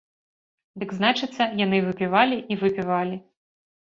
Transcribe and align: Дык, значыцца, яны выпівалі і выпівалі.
Дык, 0.83 0.89
значыцца, 0.99 1.43
яны 1.65 1.77
выпівалі 1.89 2.37
і 2.55 2.57
выпівалі. 2.63 3.15